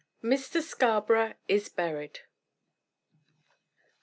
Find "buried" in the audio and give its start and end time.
1.69-2.21